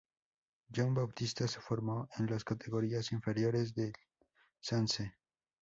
[0.75, 3.93] Jon Bautista se formó en las categorías inferiores del
[4.59, 5.13] Sanse.